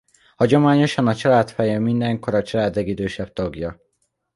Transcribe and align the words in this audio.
Hagyományosan 0.35 1.07
a 1.07 1.15
család 1.15 1.49
feje 1.51 1.79
mindenkor 1.79 2.33
a 2.35 2.43
család 2.43 2.75
legidősebb 2.75 3.33
tagja. 3.33 3.81